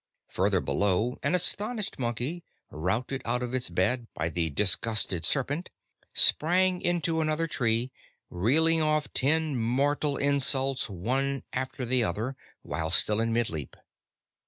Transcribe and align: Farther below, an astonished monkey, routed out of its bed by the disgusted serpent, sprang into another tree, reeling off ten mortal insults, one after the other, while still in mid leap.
Farther 0.27 0.61
below, 0.61 1.19
an 1.21 1.35
astonished 1.35 1.99
monkey, 1.99 2.43
routed 2.71 3.21
out 3.23 3.43
of 3.43 3.53
its 3.53 3.69
bed 3.69 4.07
by 4.15 4.29
the 4.29 4.49
disgusted 4.49 5.23
serpent, 5.23 5.69
sprang 6.11 6.81
into 6.81 7.21
another 7.21 7.45
tree, 7.45 7.91
reeling 8.31 8.81
off 8.81 9.13
ten 9.13 9.55
mortal 9.55 10.17
insults, 10.17 10.89
one 10.89 11.43
after 11.53 11.85
the 11.85 12.03
other, 12.03 12.35
while 12.63 12.89
still 12.89 13.19
in 13.21 13.31
mid 13.31 13.51
leap. 13.51 13.75